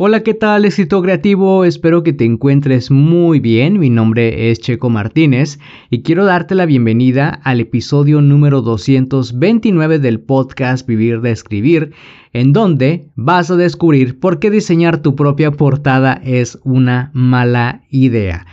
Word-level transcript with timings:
Hola, 0.00 0.22
¿qué 0.22 0.32
tal, 0.32 0.64
éxito 0.64 1.02
creativo? 1.02 1.64
Espero 1.64 2.04
que 2.04 2.12
te 2.12 2.24
encuentres 2.24 2.88
muy 2.88 3.40
bien. 3.40 3.80
Mi 3.80 3.90
nombre 3.90 4.48
es 4.48 4.60
Checo 4.60 4.90
Martínez 4.90 5.58
y 5.90 6.02
quiero 6.02 6.24
darte 6.24 6.54
la 6.54 6.66
bienvenida 6.66 7.30
al 7.42 7.58
episodio 7.58 8.20
número 8.20 8.62
229 8.62 9.98
del 9.98 10.20
podcast 10.20 10.86
Vivir 10.86 11.20
de 11.20 11.32
Escribir, 11.32 11.90
en 12.32 12.52
donde 12.52 13.08
vas 13.16 13.50
a 13.50 13.56
descubrir 13.56 14.20
por 14.20 14.38
qué 14.38 14.52
diseñar 14.52 15.02
tu 15.02 15.16
propia 15.16 15.50
portada 15.50 16.20
es 16.24 16.60
una 16.62 17.10
mala 17.12 17.82
idea. 17.90 18.46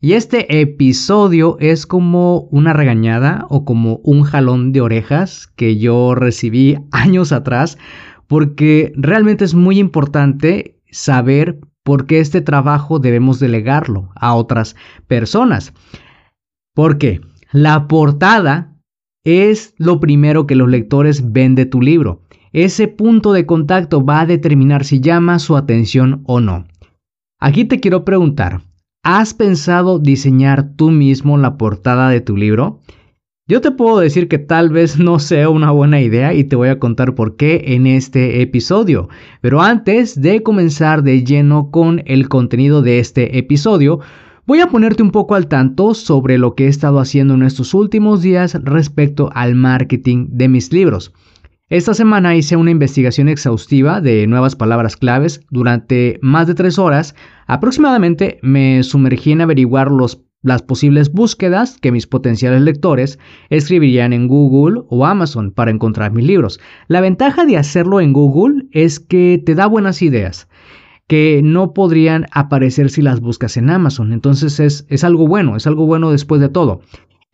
Y 0.00 0.12
este 0.12 0.60
episodio 0.60 1.56
es 1.58 1.84
como 1.84 2.42
una 2.52 2.74
regañada 2.74 3.44
o 3.48 3.64
como 3.64 3.96
un 4.04 4.22
jalón 4.22 4.70
de 4.70 4.82
orejas 4.82 5.48
que 5.56 5.78
yo 5.78 6.14
recibí 6.14 6.76
años 6.92 7.32
atrás 7.32 7.76
porque 8.28 8.92
realmente 8.94 9.44
es 9.44 9.52
muy 9.52 9.80
importante 9.80 10.76
saber 10.92 11.58
por 11.82 12.06
qué 12.06 12.20
este 12.20 12.40
trabajo 12.40 13.00
debemos 13.00 13.40
delegarlo 13.40 14.10
a 14.14 14.34
otras 14.34 14.76
personas. 15.08 15.72
Porque 16.74 17.20
la 17.50 17.88
portada 17.88 18.76
es 19.24 19.74
lo 19.78 20.00
primero 20.00 20.46
que 20.46 20.54
los 20.54 20.68
lectores 20.68 21.32
ven 21.32 21.54
de 21.54 21.66
tu 21.66 21.80
libro. 21.80 22.22
Ese 22.52 22.86
punto 22.86 23.32
de 23.32 23.46
contacto 23.46 24.04
va 24.04 24.20
a 24.20 24.26
determinar 24.26 24.84
si 24.84 25.00
llama 25.00 25.38
su 25.38 25.56
atención 25.56 26.22
o 26.26 26.40
no. 26.40 26.66
Aquí 27.40 27.64
te 27.64 27.80
quiero 27.80 28.04
preguntar, 28.04 28.60
¿has 29.02 29.34
pensado 29.34 29.98
diseñar 29.98 30.74
tú 30.76 30.90
mismo 30.90 31.38
la 31.38 31.56
portada 31.56 32.08
de 32.08 32.20
tu 32.20 32.36
libro? 32.36 32.80
Yo 33.52 33.60
te 33.60 33.70
puedo 33.70 33.98
decir 33.98 34.28
que 34.28 34.38
tal 34.38 34.70
vez 34.70 34.98
no 34.98 35.18
sea 35.18 35.50
una 35.50 35.70
buena 35.72 36.00
idea 36.00 36.32
y 36.32 36.42
te 36.42 36.56
voy 36.56 36.70
a 36.70 36.78
contar 36.78 37.14
por 37.14 37.36
qué 37.36 37.62
en 37.66 37.86
este 37.86 38.40
episodio. 38.40 39.10
Pero 39.42 39.60
antes 39.60 40.18
de 40.18 40.42
comenzar 40.42 41.02
de 41.02 41.22
lleno 41.22 41.70
con 41.70 42.02
el 42.06 42.30
contenido 42.30 42.80
de 42.80 42.98
este 42.98 43.36
episodio, 43.36 44.00
voy 44.46 44.60
a 44.60 44.68
ponerte 44.68 45.02
un 45.02 45.10
poco 45.10 45.34
al 45.34 45.48
tanto 45.48 45.92
sobre 45.92 46.38
lo 46.38 46.54
que 46.54 46.64
he 46.64 46.68
estado 46.68 46.98
haciendo 46.98 47.34
en 47.34 47.42
estos 47.42 47.74
últimos 47.74 48.22
días 48.22 48.54
respecto 48.64 49.28
al 49.34 49.54
marketing 49.54 50.28
de 50.30 50.48
mis 50.48 50.72
libros. 50.72 51.12
Esta 51.68 51.92
semana 51.92 52.34
hice 52.34 52.56
una 52.56 52.70
investigación 52.70 53.28
exhaustiva 53.28 54.00
de 54.00 54.26
nuevas 54.26 54.56
palabras 54.56 54.96
claves 54.96 55.42
durante 55.50 56.18
más 56.22 56.46
de 56.46 56.54
tres 56.54 56.78
horas. 56.78 57.14
Aproximadamente 57.46 58.38
me 58.40 58.82
sumergí 58.82 59.32
en 59.32 59.42
averiguar 59.42 59.90
los 59.90 60.22
las 60.42 60.62
posibles 60.62 61.12
búsquedas 61.12 61.78
que 61.80 61.92
mis 61.92 62.06
potenciales 62.06 62.60
lectores 62.62 63.18
escribirían 63.48 64.12
en 64.12 64.28
Google 64.28 64.82
o 64.88 65.06
Amazon 65.06 65.52
para 65.52 65.70
encontrar 65.70 66.12
mis 66.12 66.26
libros. 66.26 66.60
La 66.88 67.00
ventaja 67.00 67.44
de 67.44 67.56
hacerlo 67.56 68.00
en 68.00 68.12
Google 68.12 68.66
es 68.72 69.00
que 69.00 69.42
te 69.44 69.54
da 69.54 69.66
buenas 69.66 70.02
ideas 70.02 70.48
que 71.08 71.42
no 71.44 71.74
podrían 71.74 72.26
aparecer 72.32 72.90
si 72.90 73.02
las 73.02 73.20
buscas 73.20 73.56
en 73.56 73.70
Amazon. 73.70 74.12
Entonces 74.12 74.60
es, 74.60 74.86
es 74.88 75.04
algo 75.04 75.26
bueno, 75.26 75.56
es 75.56 75.66
algo 75.66 75.86
bueno 75.86 76.10
después 76.10 76.40
de 76.40 76.48
todo. 76.48 76.80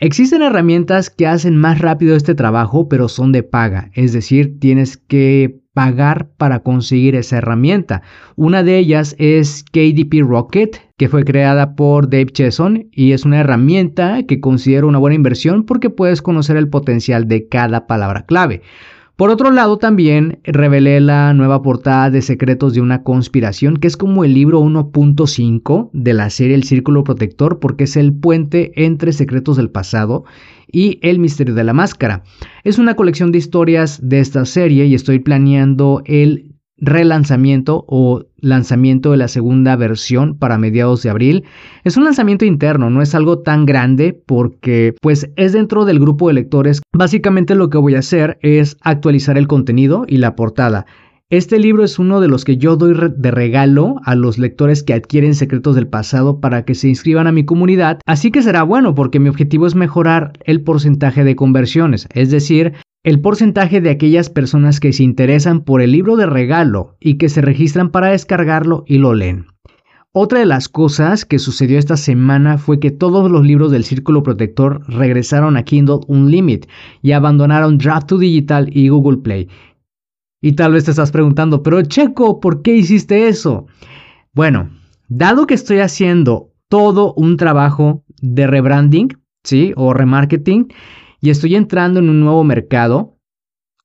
Existen 0.01 0.43
herramientas 0.43 1.11
que 1.11 1.27
hacen 1.27 1.57
más 1.57 1.81
rápido 1.81 2.15
este 2.15 2.35
trabajo, 2.35 2.89
pero 2.89 3.09
son 3.09 3.33
de 3.33 3.43
paga, 3.43 3.91
es 3.95 4.13
decir, 4.13 4.61
tienes 4.61 4.97
que 4.97 5.61
pagar 5.75 6.31
para 6.37 6.61
conseguir 6.61 7.17
esa 7.17 7.39
herramienta. 7.39 8.03
Una 8.37 8.63
de 8.63 8.79
ellas 8.79 9.17
es 9.19 9.65
KDP 9.65 10.23
Rocket, 10.23 10.88
que 10.99 11.09
fue 11.09 11.25
creada 11.25 11.77
por 11.77 12.11
Dave 12.11 12.27
Chesson 12.27 12.89
y 12.93 13.13
es 13.13 13.25
una 13.25 13.41
herramienta 13.41 14.25
que 14.25 14.41
considero 14.41 14.89
una 14.89 14.99
buena 14.99 15.15
inversión 15.15 15.65
porque 15.65 15.89
puedes 15.89 16.21
conocer 16.21 16.57
el 16.57 16.69
potencial 16.69 17.29
de 17.29 17.49
cada 17.49 17.87
palabra 17.87 18.27
clave. 18.27 18.63
Por 19.19 19.31
otro 19.31 19.51
lado, 19.51 19.79
también 19.79 20.39
revelé 20.45 21.01
la 21.01 21.35
nueva 21.35 21.61
portada 21.61 22.09
de 22.09 22.23
Secretos 22.23 22.75
de 22.75 22.81
una 22.81 23.03
Conspiración, 23.03 23.77
que 23.77 23.89
es 23.89 23.97
como 23.97 24.23
el 24.23 24.33
libro 24.33 24.61
1.5 24.61 25.91
de 25.93 26.15
la 26.15 26.31
serie 26.31 26.55
El 26.55 26.63
Círculo 26.63 27.03
Protector, 27.03 27.59
porque 27.59 27.85
es 27.85 27.97
el 27.97 28.13
puente 28.13 28.73
entre 28.77 29.13
Secretos 29.13 29.57
del 29.57 29.71
Pasado 29.71 30.25
y 30.71 31.01
El 31.03 31.19
Misterio 31.19 31.55
de 31.55 31.65
la 31.65 31.73
Máscara. 31.73 32.23
Es 32.63 32.79
una 32.79 32.95
colección 32.95 33.33
de 33.33 33.39
historias 33.39 33.99
de 34.01 34.21
esta 34.21 34.45
serie 34.45 34.87
y 34.87 34.95
estoy 34.95 35.19
planeando 35.19 36.03
el 36.05 36.48
relanzamiento 36.79 37.85
o 37.89 38.25
lanzamiento 38.39 39.11
de 39.11 39.17
la 39.17 39.29
segunda 39.29 39.77
versión 39.77 40.37
para 40.37 40.59
mediados 40.59 41.03
de 41.03 41.11
abril. 41.11 41.45
Es 41.85 41.97
un 41.97 42.05
lanzamiento 42.05 42.45
interno, 42.45 42.91
no 42.91 43.03
es 43.03 43.15
algo 43.15 43.41
tan 43.41 43.67
grande 43.67 44.21
porque 44.27 44.95
pues 45.01 45.31
es 45.37 45.53
dentro 45.53 45.85
del 45.85 45.99
grupo 45.99 46.29
de 46.29 46.35
lectores. 46.35 46.81
Básicamente 46.93 47.55
lo 47.55 47.71
que 47.71 47.79
voy 47.79 47.95
a 47.95 48.01
hacer 48.01 48.39
es 48.43 48.77
actualizar 48.83 49.39
el 49.39 49.49
contenido 49.49 50.05
y 50.07 50.19
la 50.19 50.37
portada. 50.37 50.87
Este 51.31 51.59
libro 51.59 51.85
es 51.85 51.99
uno 51.99 52.23
de 52.23 52.29
los 52.29 52.47
que 52.47 52.57
yo 52.57 52.77
doy 52.77 52.97
de 53.15 53.31
regalo 53.31 53.97
a 54.05 54.15
los 54.15 54.39
lectores 54.39 54.83
que 54.83 54.95
adquieren 54.95 55.35
secretos 55.35 55.75
del 55.75 55.87
pasado 55.87 56.41
para 56.41 56.65
que 56.65 56.75
se 56.75 56.89
inscriban 56.89 57.27
a 57.27 57.33
mi 57.33 57.45
comunidad, 57.45 58.01
así 58.07 58.31
que 58.31 58.41
será 58.41 58.63
bueno 58.63 58.95
porque 58.95 59.21
mi 59.21 59.29
objetivo 59.29 59.67
es 59.67 59.75
mejorar 59.75 60.33
el 60.47 60.63
porcentaje 60.63 61.25
de 61.25 61.37
conversiones, 61.37 62.09
es 62.15 62.31
decir, 62.31 62.73
el 63.05 63.21
porcentaje 63.21 63.81
de 63.81 63.91
aquellas 63.91 64.29
personas 64.29 64.81
que 64.81 64.93
se 64.93 65.05
interesan 65.05 65.61
por 65.63 65.81
el 65.81 65.93
libro 65.93 66.17
de 66.17 66.27
regalo 66.27 66.97
y 67.01 67.15
que 67.17 67.29
se 67.29 67.41
registran 67.41 67.91
para 67.91 68.09
descargarlo 68.09 68.85
y 68.87 68.99
lo 68.99 69.15
leen. 69.15 69.47
Otra 70.13 70.41
de 70.41 70.47
las 70.47 70.69
cosas 70.69 71.25
que 71.25 71.39
sucedió 71.39 71.79
esta 71.79 71.97
semana 71.97 72.59
fue 72.59 72.81
que 72.81 72.91
todos 72.91 73.31
los 73.31 73.45
libros 73.47 73.71
del 73.71 73.85
Círculo 73.85 74.23
Protector 74.23 74.83
regresaron 74.89 75.57
a 75.57 75.63
Kindle 75.63 76.01
Unlimited 76.09 76.69
y 77.03 77.13
abandonaron 77.13 77.79
Draft 77.79 78.09
to 78.09 78.19
Digital 78.19 78.69
y 78.73 78.89
Google 78.89 79.19
Play. 79.19 79.49
Y 80.41 80.53
tal 80.53 80.73
vez 80.73 80.85
te 80.85 80.93
estás 80.93 81.11
preguntando, 81.11 81.63
pero 81.63 81.83
Checo, 81.83 82.41
¿por 82.41 82.63
qué 82.63 82.75
hiciste 82.77 83.29
eso? 83.29 83.67
Bueno, 84.33 84.71
dado 85.09 85.47
que 85.47 85.55
estoy 85.55 85.81
haciendo 85.81 86.53
todo 86.69 87.13
un 87.15 87.37
trabajo 87.37 88.05
de 88.21 88.47
rebranding, 88.47 89.09
¿sí? 89.45 89.73
O 89.77 89.95
remarketing, 89.95 90.69
y 91.21 91.31
estoy 91.31 91.55
entrando 91.55 92.01
en 92.01 92.09
un 92.09 92.21
nuevo 92.21 92.45
mercado, 92.45 93.19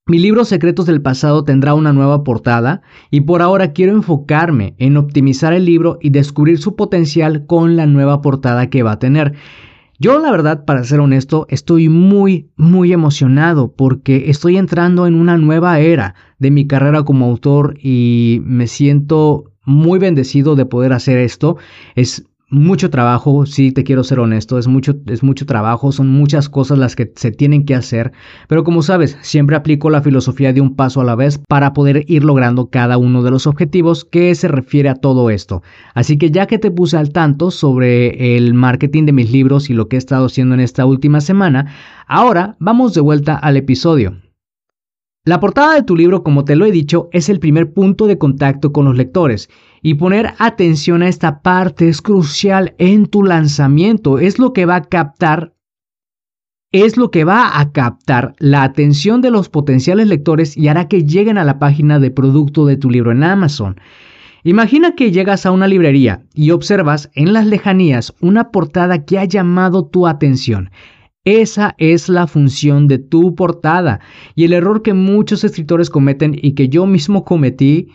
mi 0.06 0.20
libro 0.20 0.44
Secretos 0.44 0.86
del 0.86 1.02
Pasado 1.02 1.46
tendrá 1.46 1.76
una 1.76 1.94
nueva 1.94 2.26
portada 2.26 2.82
y 3.10 3.22
por 3.22 3.42
ahora 3.42 3.72
quiero 3.72 3.94
enfocarme 3.94 4.76
en 4.78 4.98
optimizar 4.98 5.54
el 5.54 5.64
libro 5.64 5.98
y 6.02 6.10
descubrir 6.10 6.58
su 6.58 6.76
potencial 6.76 7.46
con 7.46 7.78
la 7.78 7.86
nueva 7.86 8.22
portada 8.22 8.70
que 8.70 8.84
va 8.84 8.94
a 8.94 9.00
tener. 9.00 9.34
Yo 10.00 10.20
la 10.20 10.30
verdad, 10.30 10.66
para 10.66 10.84
ser 10.84 11.00
honesto, 11.00 11.46
estoy 11.48 11.88
muy, 11.88 12.52
muy 12.58 12.92
emocionado 12.92 13.74
porque 13.74 14.30
estoy 14.30 14.58
entrando 14.58 15.08
en 15.08 15.16
una 15.16 15.38
nueva 15.38 15.80
era 15.80 16.16
de 16.38 16.52
mi 16.52 16.68
carrera 16.68 17.04
como 17.04 17.26
autor 17.26 17.78
y 17.82 18.42
me 18.44 18.68
siento 18.68 19.54
muy 19.66 20.00
bendecido 20.00 20.58
de 20.58 20.66
poder 20.66 20.92
hacer 20.92 21.18
esto. 21.18 21.56
Es 21.96 22.26
mucho 22.50 22.90
trabajo, 22.90 23.46
sí 23.46 23.72
te 23.72 23.84
quiero 23.84 24.04
ser 24.04 24.20
honesto, 24.20 24.60
es 24.60 24.68
mucho, 24.68 24.96
es 25.08 25.24
mucho 25.24 25.46
trabajo, 25.46 25.92
son 25.92 26.10
muchas 26.10 26.50
cosas 26.50 26.78
las 26.78 26.96
que 26.96 27.12
se 27.16 27.32
tienen 27.32 27.66
que 27.66 27.76
hacer, 27.76 28.12
pero 28.48 28.64
como 28.64 28.82
sabes, 28.82 29.18
siempre 29.22 29.56
aplico 29.56 29.90
la 29.90 30.02
filosofía 30.02 30.54
de 30.54 30.62
un 30.62 30.76
paso 30.76 31.02
a 31.02 31.04
la 31.04 31.16
vez 31.16 31.40
para 31.48 31.74
poder 31.74 32.06
ir 32.08 32.24
logrando 32.24 32.70
cada 32.70 32.98
uno 32.98 33.24
de 33.24 33.32
los 33.32 33.48
objetivos 33.48 34.06
que 34.06 34.36
se 34.36 34.48
refiere 34.48 34.90
a 34.90 34.96
todo 34.96 35.30
esto. 35.30 35.64
Así 35.94 36.18
que 36.18 36.32
ya 36.32 36.46
que 36.46 36.60
te 36.60 36.72
puse 36.72 36.98
al 36.98 37.12
tanto 37.12 37.50
sobre 37.50 38.38
el 38.38 38.54
marketing 38.54 39.06
de 39.06 39.14
mis 39.14 39.32
libros 39.32 39.70
y 39.70 39.74
lo 39.74 39.88
que 39.88 39.96
he 39.96 40.00
estado 40.00 40.26
haciendo 40.26 40.54
en 40.54 40.62
esta 40.62 40.86
última 40.86 41.22
semana, 41.22 41.74
ahora 42.08 42.56
vamos 42.60 42.94
de 42.94 43.02
vuelta 43.02 43.36
al 43.36 43.58
episodio. 43.58 44.23
La 45.26 45.40
portada 45.40 45.76
de 45.76 45.84
tu 45.84 45.96
libro, 45.96 46.22
como 46.22 46.44
te 46.44 46.58
lo 46.58 46.66
he 46.66 46.72
dicho, 46.72 47.08
es 47.14 47.30
el 47.30 47.40
primer 47.40 47.72
punto 47.72 48.08
de 48.08 48.18
contacto 48.18 48.74
con 48.74 48.84
los 48.84 48.98
lectores 48.98 49.50
y 49.82 49.94
poner 49.94 50.34
atención 50.38 51.02
a 51.02 51.08
esta 51.08 51.42
parte 51.42 51.88
es 51.88 52.02
crucial 52.02 52.76
en 52.78 53.06
tu 53.06 53.24
lanzamiento, 53.24 54.20
es 54.20 54.38
lo 54.38 54.52
que 54.52 54.66
va 54.66 54.76
a 54.76 54.84
captar 54.84 55.54
es 56.74 56.98
lo 56.98 57.10
que 57.10 57.24
va 57.24 57.60
a 57.60 57.72
captar 57.72 58.34
la 58.40 58.64
atención 58.64 59.22
de 59.22 59.30
los 59.30 59.48
potenciales 59.48 60.08
lectores 60.08 60.58
y 60.58 60.68
hará 60.68 60.90
que 60.90 61.06
lleguen 61.06 61.38
a 61.38 61.46
la 61.46 61.60
página 61.60 62.00
de 62.00 62.12
producto 62.12 62.66
de 62.66 62.78
tu 62.78 62.90
libro 62.90 63.12
en 63.12 63.24
Amazon. 63.24 63.80
Imagina 64.44 64.96
que 64.96 65.12
llegas 65.12 65.46
a 65.46 65.52
una 65.52 65.68
librería 65.68 66.24
y 66.34 66.50
observas 66.50 67.12
en 67.14 67.32
las 67.32 67.46
lejanías 67.46 68.14
una 68.20 68.50
portada 68.50 69.06
que 69.06 69.20
ha 69.20 69.26
llamado 69.26 69.86
tu 69.86 70.08
atención. 70.08 70.72
Esa 71.26 71.76
es 71.78 72.10
la 72.10 72.28
función 72.28 72.90
de 72.90 73.00
tu 73.00 73.34
portada 73.34 74.02
y 74.36 74.44
el 74.44 74.52
error 74.52 74.82
que 74.82 74.94
muchos 74.94 75.46
escritores 75.46 75.90
cometen 75.90 76.38
y 76.40 76.52
que 76.52 76.68
yo 76.68 76.86
mismo 76.86 77.24
cometí 77.24 77.88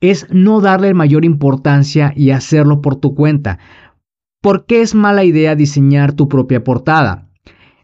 es 0.00 0.26
no 0.30 0.60
darle 0.60 0.92
mayor 0.92 1.24
importancia 1.24 2.12
y 2.14 2.30
hacerlo 2.30 2.82
por 2.82 2.96
tu 2.96 3.14
cuenta. 3.14 3.58
¿Por 4.42 4.66
qué 4.66 4.82
es 4.82 4.94
mala 4.94 5.24
idea 5.24 5.54
diseñar 5.54 6.12
tu 6.12 6.28
propia 6.28 6.62
portada? 6.62 7.30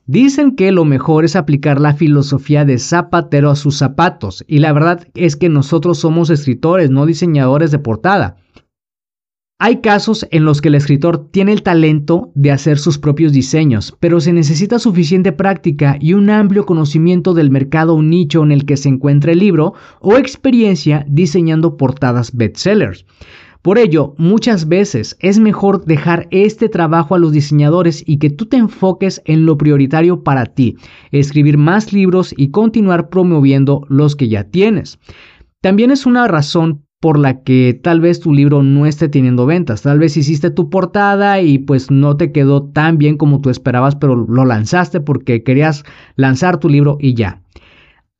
Dicen 0.06 0.54
que 0.54 0.70
lo 0.72 0.84
mejor 0.84 1.24
es 1.24 1.36
aplicar 1.36 1.80
la 1.80 1.94
filosofía 1.94 2.64
de 2.64 2.78
zapatero 2.78 3.50
a 3.50 3.56
sus 3.56 3.76
zapatos, 3.76 4.44
y 4.46 4.60
la 4.60 4.72
verdad 4.72 5.08
es 5.14 5.36
que 5.36 5.48
nosotros 5.48 5.98
somos 5.98 6.30
escritores, 6.30 6.90
no 6.90 7.06
diseñadores 7.06 7.72
de 7.72 7.80
portada. 7.80 8.36
Hay 9.58 9.80
casos 9.80 10.26
en 10.32 10.44
los 10.44 10.60
que 10.60 10.68
el 10.68 10.74
escritor 10.74 11.30
tiene 11.30 11.50
el 11.50 11.62
talento 11.62 12.30
de 12.34 12.50
hacer 12.50 12.78
sus 12.78 12.98
propios 12.98 13.32
diseños, 13.32 13.96
pero 14.00 14.20
se 14.20 14.34
necesita 14.34 14.78
suficiente 14.78 15.32
práctica 15.32 15.96
y 15.98 16.12
un 16.12 16.28
amplio 16.28 16.66
conocimiento 16.66 17.32
del 17.32 17.50
mercado 17.50 17.94
o 17.94 18.02
nicho 18.02 18.42
en 18.42 18.52
el 18.52 18.66
que 18.66 18.76
se 18.76 18.90
encuentra 18.90 19.32
el 19.32 19.38
libro 19.38 19.72
o 20.00 20.18
experiencia 20.18 21.06
diseñando 21.08 21.78
portadas 21.78 22.36
bestsellers. 22.36 23.06
Por 23.62 23.78
ello, 23.78 24.14
muchas 24.18 24.68
veces 24.68 25.16
es 25.20 25.38
mejor 25.38 25.86
dejar 25.86 26.28
este 26.30 26.68
trabajo 26.68 27.14
a 27.14 27.18
los 27.18 27.32
diseñadores 27.32 28.04
y 28.06 28.18
que 28.18 28.28
tú 28.28 28.44
te 28.44 28.58
enfoques 28.58 29.22
en 29.24 29.46
lo 29.46 29.56
prioritario 29.56 30.22
para 30.22 30.44
ti, 30.44 30.76
escribir 31.12 31.56
más 31.56 31.94
libros 31.94 32.34
y 32.36 32.50
continuar 32.50 33.08
promoviendo 33.08 33.86
los 33.88 34.16
que 34.16 34.28
ya 34.28 34.44
tienes. 34.44 34.98
También 35.62 35.90
es 35.90 36.04
una 36.04 36.28
razón 36.28 36.85
por 37.00 37.18
la 37.18 37.42
que 37.42 37.78
tal 37.80 38.00
vez 38.00 38.20
tu 38.20 38.32
libro 38.32 38.62
no 38.62 38.86
esté 38.86 39.08
teniendo 39.08 39.46
ventas. 39.46 39.82
Tal 39.82 39.98
vez 39.98 40.16
hiciste 40.16 40.50
tu 40.50 40.70
portada 40.70 41.40
y 41.40 41.58
pues 41.58 41.90
no 41.90 42.16
te 42.16 42.32
quedó 42.32 42.64
tan 42.64 42.98
bien 42.98 43.16
como 43.16 43.40
tú 43.40 43.50
esperabas, 43.50 43.96
pero 43.96 44.16
lo 44.16 44.44
lanzaste 44.44 45.00
porque 45.00 45.42
querías 45.42 45.84
lanzar 46.16 46.58
tu 46.58 46.68
libro 46.68 46.96
y 47.00 47.14
ya. 47.14 47.42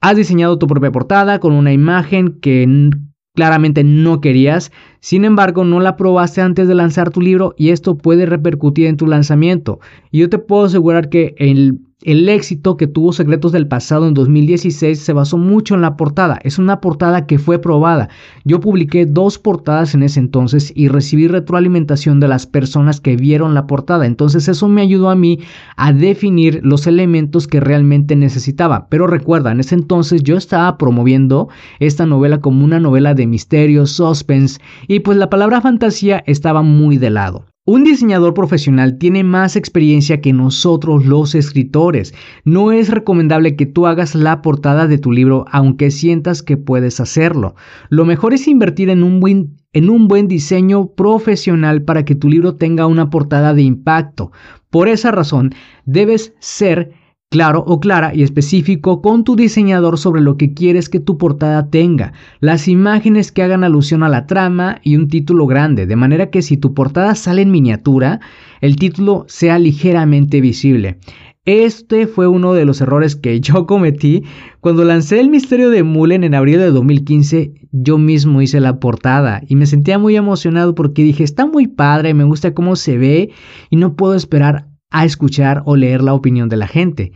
Has 0.01 0.17
diseñado 0.17 0.59
tu 0.59 0.67
propia 0.67 0.93
portada 0.93 1.39
con 1.41 1.53
una 1.53 1.73
imagen 1.73 2.39
que 2.41 2.91
claramente 3.35 3.85
no 3.85 4.21
querías, 4.21 4.73
sin 5.01 5.25
embargo 5.25 5.65
no 5.65 5.79
la 5.81 5.97
probaste 5.97 6.41
antes 6.41 6.69
de 6.69 6.75
lanzar 6.75 7.11
tu 7.11 7.21
libro 7.21 7.55
y 7.57 7.71
esto 7.71 7.97
puede 7.97 8.27
repercutir 8.27 8.87
en 8.87 8.97
tu 8.97 9.07
lanzamiento. 9.07 9.79
Y 10.11 10.19
yo 10.21 10.29
te 10.29 10.39
puedo 10.39 10.65
asegurar 10.65 11.09
que 11.09 11.35
el 11.39 11.86
el 12.03 12.29
éxito 12.29 12.77
que 12.77 12.87
tuvo 12.87 13.15
Secretos 13.15 13.53
del 13.53 13.69
Pasado 13.69 14.07
en 14.07 14.13
2016 14.13 15.01
se 15.01 15.13
basó 15.15 15.39
mucho 15.39 15.75
en 15.75 15.81
la 15.81 15.97
portada. 15.97 16.39
Es 16.43 16.59
una 16.59 16.83
portada 16.83 17.27
que 17.27 17.39
fue 17.39 17.59
probada. 17.59 18.11
Yo 18.45 18.61
publiqué 18.61 19.07
dos 19.07 19.39
portadas 19.39 19.95
en 19.95 20.03
ese 20.03 20.21
entonces 20.21 20.73
y 20.77 20.89
recibí 20.89 21.27
retroalimentación 21.27 22.21
de 22.21 22.29
las 22.29 22.47
personas 22.47 23.01
que 23.01 23.17
vieron 23.17 23.55
la 23.55 23.67
portada. 23.67 24.05
Entonces 24.05 24.47
eso 24.47 24.69
me 24.69 24.83
ayudó 24.83 25.09
a 25.09 25.17
mí 25.17 25.41
a 25.77 25.95
definir 25.95 26.61
los 26.63 26.87
elementos 26.87 27.49
que 27.49 27.61
realmente 27.61 28.15
necesitaba. 28.15 28.89
Pero 28.91 29.07
recuerda, 29.07 29.53
en 29.53 29.61
ese 29.61 29.75
entonces 29.75 30.23
yo 30.23 30.37
estaba 30.37 30.77
promoviendo 30.77 31.49
esta 31.81 32.05
novela 32.05 32.43
como 32.43 32.63
una 32.63 32.79
novela 32.79 33.15
de 33.15 33.27
misterio, 33.27 33.87
suspense 33.87 34.61
y 34.87 35.01
pues 35.01 35.17
la 35.17 35.31
palabra 35.31 35.63
fantasía 35.63 36.23
estaba 36.27 36.61
muy 36.61 36.99
de 36.99 37.09
lado. 37.09 37.47
Un 37.69 37.83
diseñador 37.83 38.33
profesional 38.33 38.97
tiene 38.97 39.25
más 39.25 39.57
experiencia 39.57 40.21
que 40.21 40.33
nosotros 40.33 41.05
los 41.05 41.35
escritores. 41.35 42.15
No 42.45 42.71
es 42.71 42.91
recomendable 42.91 43.57
que 43.57 43.67
tú 43.67 43.89
hagas 43.89 44.15
la 44.15 44.41
portada 44.41 44.87
de 44.87 44.99
tu 44.99 45.11
libro 45.11 45.47
aunque 45.51 45.91
sientas 45.91 46.45
que 46.45 46.57
puedes 46.57 47.01
hacerlo. 47.01 47.57
Lo 47.89 48.05
mejor 48.05 48.35
es 48.35 48.47
invertir 48.47 48.89
en 48.89 49.03
un 49.03 49.19
buen, 49.19 49.57
en 49.73 49.91
un 49.91 50.07
buen 50.07 50.29
diseño 50.29 50.93
profesional 50.93 51.83
para 51.83 52.05
que 52.05 52.15
tu 52.15 52.29
libro 52.31 52.55
tenga 52.55 52.87
una 52.87 53.11
portada 53.11 53.53
de 53.53 53.63
impacto. 53.63 54.31
Por 54.71 54.87
esa 54.87 55.11
razón, 55.11 55.53
debes 55.87 56.35
ser 56.39 56.93
claro 57.31 57.65
o 57.67 57.81
clara 57.81 58.15
y 58.15 58.23
específico 58.23 59.03
con 59.03 59.25
tu 59.25 59.37
diseñador 59.37 59.99
sobre 59.99 60.21
lo 60.21 60.37
que 60.37 60.55
quieres 60.55 60.89
que 60.89 61.01
tu 61.01 61.19
portada 61.19 61.71
tenga, 61.71 62.13
las 62.41 62.69
imágenes 62.69 63.33
que 63.33 63.43
hagan 63.43 63.65
alusión 63.65 64.03
a 64.03 64.09
la 64.09 64.27
trama 64.27 64.81
y 64.83 64.97
un 64.97 65.09
título 65.09 65.47
grande, 65.47 65.87
de 65.87 65.97
manera 65.97 66.31
que 66.31 66.43
si 66.43 66.57
tu 66.57 66.73
portada 66.75 67.15
sale 67.15 67.43
en 67.43 67.51
miniatura, 67.51 68.21
el 68.61 68.77
título 68.77 69.25
sea 69.29 69.59
ligeramente 69.59 70.41
visible. 70.41 70.99
Este 71.47 72.09
fue 72.09 72.27
uno 72.27 72.55
de 72.55 72.65
los 72.65 72.81
errores 72.81 73.15
que 73.15 73.41
yo 73.41 73.67
cometí 73.67 74.25
cuando 74.61 74.85
lancé 74.85 75.21
el 75.21 75.31
misterio 75.31 75.71
de 75.71 75.85
Mullen 75.85 76.25
en 76.25 76.35
abril 76.35 76.59
de 76.59 76.71
2015. 76.71 77.55
Yo 77.71 77.99
mismo 77.99 78.43
hice 78.43 78.61
la 78.61 78.81
portada 78.81 79.43
y 79.47 79.55
me 79.55 79.67
sentía 79.67 79.99
muy 79.99 80.17
emocionado 80.17 80.75
porque 80.75 81.03
dije, 81.03 81.23
está 81.23 81.47
muy 81.47 81.69
padre, 81.69 82.15
me 82.15 82.25
gusta 82.25 82.55
cómo 82.55 82.75
se 82.75 82.99
ve 82.99 83.31
y 83.71 83.77
no 83.77 83.95
puedo 83.95 84.15
esperar 84.15 84.69
a 84.91 85.05
escuchar 85.05 85.63
o 85.65 85.77
leer 85.77 86.03
la 86.03 86.15
opinión 86.15 86.49
de 86.49 86.57
la 86.57 86.67
gente. 86.67 87.13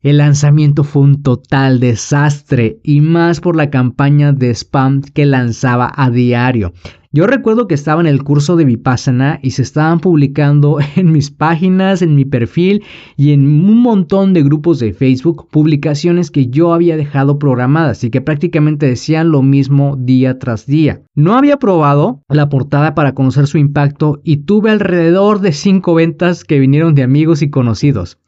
El 0.00 0.18
lanzamiento 0.18 0.82
fue 0.82 1.02
un 1.02 1.22
total 1.22 1.78
desastre 1.78 2.80
y 2.82 3.00
más 3.00 3.40
por 3.40 3.54
la 3.54 3.70
campaña 3.70 4.32
de 4.32 4.50
spam 4.50 5.00
que 5.00 5.26
lanzaba 5.26 5.92
a 5.94 6.10
diario. 6.10 6.72
Yo 7.14 7.26
recuerdo 7.26 7.68
que 7.68 7.74
estaba 7.74 8.00
en 8.00 8.06
el 8.06 8.24
curso 8.24 8.56
de 8.56 8.64
Vipassana 8.64 9.38
y 9.42 9.50
se 9.50 9.60
estaban 9.60 10.00
publicando 10.00 10.78
en 10.96 11.12
mis 11.12 11.30
páginas, 11.30 12.00
en 12.00 12.14
mi 12.14 12.24
perfil 12.24 12.84
y 13.18 13.32
en 13.32 13.42
un 13.42 13.82
montón 13.82 14.32
de 14.32 14.42
grupos 14.42 14.78
de 14.78 14.94
Facebook 14.94 15.46
publicaciones 15.50 16.30
que 16.30 16.46
yo 16.46 16.72
había 16.72 16.96
dejado 16.96 17.38
programadas 17.38 18.02
y 18.02 18.08
que 18.08 18.22
prácticamente 18.22 18.86
decían 18.86 19.28
lo 19.28 19.42
mismo 19.42 19.96
día 19.98 20.38
tras 20.38 20.64
día. 20.64 21.02
No 21.14 21.34
había 21.34 21.58
probado 21.58 22.22
la 22.30 22.48
portada 22.48 22.94
para 22.94 23.14
conocer 23.14 23.46
su 23.46 23.58
impacto 23.58 24.22
y 24.24 24.38
tuve 24.38 24.70
alrededor 24.70 25.40
de 25.40 25.52
5 25.52 25.94
ventas 25.94 26.44
que 26.44 26.60
vinieron 26.60 26.94
de 26.94 27.02
amigos 27.02 27.42
y 27.42 27.50
conocidos. 27.50 28.18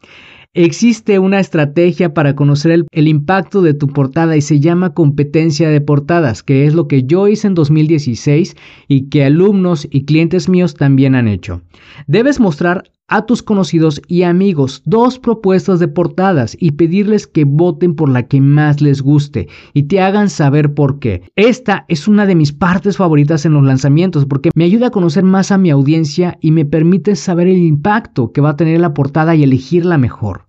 Existe 0.56 1.19
una 1.19 1.41
estrategia 1.41 2.15
para 2.15 2.37
conocer 2.37 2.87
el, 2.93 3.09
impacto 3.09 3.61
de 3.61 3.75
tu 3.75 3.89
portada 3.89 4.37
y 4.37 4.41
se 4.41 4.61
llama 4.61 4.95
competencia 4.95 5.69
de 5.69 5.81
portadas, 5.81 6.45
que 6.45 6.65
es 6.65 6.75
lo 6.75 6.87
que 6.87 7.03
yo 7.03 7.27
hice 7.27 7.49
en 7.49 7.55
2016 7.55 8.56
y 8.87 9.09
que 9.09 9.25
alumnos 9.25 9.89
y 9.91 10.05
clientes 10.05 10.49
míos 10.49 10.75
también 10.75 11.17
han 11.17 11.27
hecho. 11.27 11.62
Debes 12.06 12.39
mostrar 12.39 12.85
a 13.09 13.27
tus 13.27 13.43
conocidos 13.43 14.01
y 14.08 14.23
amigos 14.23 14.82
dos 14.84 15.19
propuestas 15.19 15.79
de 15.79 15.89
portadas 15.89 16.56
y 16.58 16.73
pedirles 16.73 17.27
que 17.27 17.44
voten 17.44 17.94
por 17.94 18.08
la 18.08 18.27
que 18.27 18.41
más 18.41 18.81
les 18.81 19.03
guste 19.03 19.49
y 19.73 19.84
te 19.84 20.01
hagan 20.01 20.31
saber 20.31 20.75
por 20.75 20.99
qué. 20.99 21.23
Esta 21.37 21.84
es 21.89 22.08
una 22.08 22.27
de 22.27 22.34
mis 22.34 22.53
partes 22.53 22.96
favoritas 22.96 23.44
en 23.44 23.53
los 23.53 23.65
lanzamientos 23.65 24.27
porque 24.27 24.51
me 24.55 24.65
ayuda 24.65 24.87
a 24.87 24.91
conocer 24.91 25.25
más 25.25 25.51
a 25.53 25.58
mi 25.58 25.70
audiencia 25.70 26.39
y 26.41 26.51
me 26.51 26.65
permite 26.65 27.17
saber 27.17 27.49
el 27.49 27.58
impacto 27.58 28.32
que 28.32 28.41
va 28.41 28.51
a 28.51 28.56
tener 28.56 28.81
la 28.81 28.94
portada 28.94 29.34
y 29.34 29.43
elegir 29.43 29.84
la 29.84 29.99
mejor. 29.99 30.46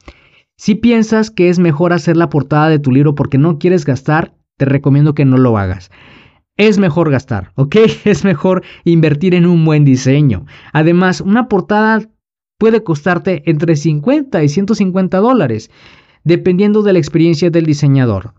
Si 0.57 0.75
piensas 0.75 1.31
que 1.31 1.49
es 1.49 1.59
mejor 1.59 1.91
hacer 1.91 2.15
la 2.15 2.29
portada 2.29 2.69
de 2.69 2.79
tu 2.79 2.91
libro 2.91 3.15
porque 3.15 3.37
no 3.37 3.59
quieres 3.59 3.83
gastar, 3.83 4.33
te 4.57 4.63
recomiendo 4.65 5.13
que 5.13 5.25
no 5.25 5.37
lo 5.37 5.57
hagas 5.57 5.91
es 6.57 6.79
mejor 6.79 7.11
gastar, 7.11 7.51
¿ok? 7.55 7.75
Es 8.05 8.23
mejor 8.23 8.63
invertir 8.83 9.35
en 9.35 9.45
un 9.45 9.65
buen 9.65 9.83
diseño. 9.83 10.45
Además, 10.71 11.21
una 11.21 11.49
portada 11.49 12.01
puede 12.57 12.83
costarte 12.83 13.43
entre 13.49 13.75
50 13.75 14.43
y 14.43 14.49
150 14.49 15.17
dólares, 15.17 15.69
dependiendo 16.23 16.83
de 16.83 16.93
la 16.93 16.99
experiencia 16.99 17.49
del 17.49 17.65
diseñador. 17.65 18.33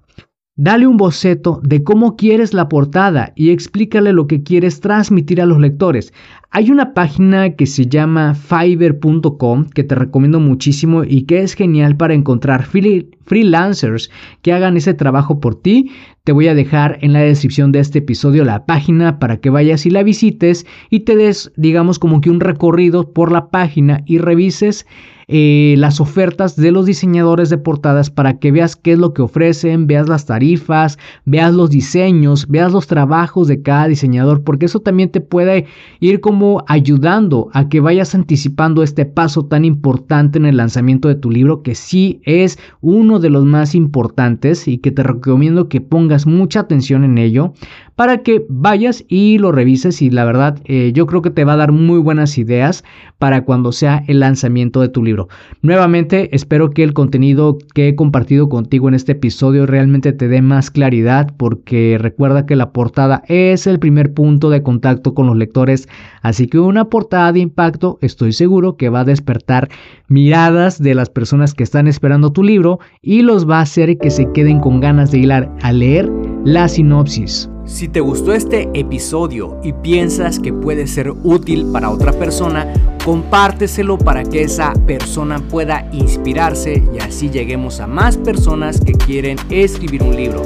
Dale 0.58 0.87
un 0.87 0.96
boceto 0.96 1.61
de 1.62 1.85
cómo 1.85 2.16
quieres 2.16 2.54
la 2.54 2.70
portada 2.70 3.32
y 3.37 3.50
explícale 3.50 4.14
lo 4.14 4.26
que 4.26 4.42
quieres 4.42 4.80
transmitir 4.80 5.42
a 5.42 5.46
los 5.46 5.61
lectores. 5.61 6.14
Hay 6.50 6.70
una 6.70 6.94
página 6.94 7.50
que 7.50 7.66
se 7.66 7.86
llama 7.86 8.34
fiverr.com 8.34 9.66
que 9.74 9.84
te 9.84 9.94
recomiendo 9.94 10.40
muchísimo 10.40 11.02
y 11.04 11.22
que 11.22 11.42
es 11.42 11.54
genial 11.54 11.96
para 11.96 12.14
encontrar 12.14 12.64
freelancers 12.64 14.10
que 14.42 14.52
hagan 14.52 14.76
ese 14.76 14.94
trabajo 14.94 15.40
por 15.40 15.60
ti. 15.60 15.90
Te 16.24 16.32
voy 16.32 16.48
a 16.48 16.54
dejar 16.54 16.98
en 17.02 17.12
la 17.12 17.20
descripción 17.20 17.72
de 17.72 17.80
este 17.80 17.98
episodio 17.98 18.44
la 18.44 18.64
página 18.64 19.18
para 19.18 19.38
que 19.38 19.50
vayas 19.50 19.86
y 19.86 19.90
la 19.90 20.02
visites 20.02 20.66
y 20.88 21.00
te 21.00 21.16
des, 21.16 21.52
digamos, 21.56 21.98
como 21.98 22.20
que 22.20 22.30
un 22.30 22.40
recorrido 22.40 23.12
por 23.12 23.32
la 23.32 23.50
página 23.50 24.02
y 24.06 24.18
revises 24.18 24.86
eh, 25.28 25.74
las 25.76 26.00
ofertas 26.00 26.54
de 26.54 26.70
los 26.70 26.86
diseñadores 26.86 27.50
de 27.50 27.58
portadas 27.58 28.10
para 28.10 28.38
que 28.38 28.52
veas 28.52 28.76
qué 28.76 28.92
es 28.92 28.98
lo 29.00 29.12
que 29.12 29.22
ofrecen, 29.22 29.88
veas 29.88 30.08
las 30.08 30.24
tarifas, 30.24 31.00
veas 31.24 31.52
los 31.52 31.68
diseños, 31.70 32.46
veas 32.46 32.70
los 32.70 32.86
trabajos 32.86 33.48
de 33.48 33.60
cada 33.60 33.88
diseñador, 33.88 34.44
porque 34.44 34.66
eso 34.66 34.78
también 34.78 35.10
te 35.10 35.20
puede 35.20 35.66
ir 35.98 36.20
como 36.20 36.36
ayudando 36.66 37.49
a 37.52 37.69
que 37.69 37.81
vayas 37.81 38.14
anticipando 38.14 38.83
este 38.83 39.07
paso 39.07 39.47
tan 39.47 39.64
importante 39.64 40.38
en 40.38 40.47
el 40.47 40.57
lanzamiento 40.57 41.09
de 41.09 41.14
tu 41.14 41.31
libro, 41.31 41.62
que 41.62 41.75
sí 41.75 42.21
es 42.25 42.59
uno 42.81 43.19
de 43.19 43.31
los 43.31 43.45
más 43.45 43.75
importantes 43.75 44.69
y 44.69 44.78
que 44.78 44.90
te 44.90 45.02
recomiendo 45.02 45.69
que 45.69 45.81
pongas 45.81 46.26
mucha 46.26 46.61
atención 46.61 47.05
en 47.05 47.19
ello 47.19 47.52
para 47.96 48.18
que 48.18 48.44
vayas 48.48 49.04
y 49.08 49.38
lo 49.38 49.52
revises 49.52 50.02
y 50.02 50.10
la 50.10 50.24
verdad 50.24 50.60
eh, 50.66 50.92
yo 50.94 51.06
creo 51.06 51.22
que 51.22 51.30
te 51.30 51.44
va 51.44 51.54
a 51.54 51.56
dar 51.56 51.72
muy 51.72 51.98
buenas 51.98 52.36
ideas 52.38 52.84
para 53.18 53.44
cuando 53.44 53.72
sea 53.72 54.04
el 54.06 54.20
lanzamiento 54.20 54.82
de 54.82 54.90
tu 54.90 55.02
libro. 55.02 55.28
Nuevamente 55.62 56.28
espero 56.36 56.70
que 56.70 56.82
el 56.82 56.92
contenido 56.92 57.56
que 57.74 57.88
he 57.88 57.96
compartido 57.96 58.50
contigo 58.50 58.88
en 58.88 58.94
este 58.94 59.12
episodio 59.12 59.64
realmente 59.64 60.12
te 60.12 60.28
dé 60.28 60.42
más 60.42 60.70
claridad 60.70 61.32
porque 61.38 61.96
recuerda 61.98 62.44
que 62.44 62.54
la 62.54 62.70
portada 62.72 63.22
es 63.28 63.66
el 63.66 63.78
primer 63.78 64.12
punto 64.12 64.50
de 64.50 64.62
contacto 64.62 65.14
con 65.14 65.26
los 65.26 65.36
lectores, 65.36 65.88
así 66.20 66.46
que 66.46 66.58
una 66.58 66.90
portada 66.90 67.32
de 67.32 67.40
impacto 67.40 67.98
estoy 68.02 68.32
seguro 68.32 68.76
que 68.76 68.90
va 68.90 69.00
a 69.00 69.04
despertar 69.04 69.70
miradas 70.08 70.82
de 70.82 70.94
las 70.94 71.08
personas 71.08 71.54
que 71.54 71.64
están 71.64 71.86
esperando 71.86 72.30
tu 72.30 72.42
libro 72.42 72.78
y 73.00 73.22
los 73.22 73.48
va 73.48 73.58
a 73.58 73.62
hacer 73.62 73.96
que 73.96 74.10
se 74.10 74.30
queden 74.32 74.60
con 74.60 74.80
ganas 74.80 75.10
de 75.10 75.18
ir 75.18 75.32
a 75.32 75.72
leer 75.72 76.10
la 76.44 76.68
sinopsis. 76.68 77.48
Si 77.66 77.88
te 77.88 77.99
gustó 77.99 78.32
este 78.32 78.70
episodio 78.75 79.61
y 79.64 79.73
piensas 79.73 80.38
que 80.38 80.52
puede 80.52 80.87
ser 80.87 81.11
útil 81.11 81.66
para 81.73 81.90
otra 81.90 82.12
persona, 82.12 82.73
compárteselo 83.04 83.99
para 83.99 84.23
que 84.23 84.42
esa 84.42 84.73
persona 84.87 85.40
pueda 85.40 85.88
inspirarse 85.92 86.85
y 86.94 86.99
así 87.00 87.28
lleguemos 87.28 87.80
a 87.80 87.88
más 87.88 88.16
personas 88.16 88.80
que 88.80 88.92
quieren 88.92 89.37
escribir 89.50 90.04
un 90.04 90.14
libro. 90.14 90.42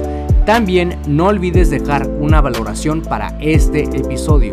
También 0.46 0.98
no 1.06 1.26
olvides 1.26 1.68
dejar 1.68 2.08
una 2.08 2.40
valoración 2.40 3.02
para 3.02 3.36
este 3.38 3.82
episodio. 3.82 4.52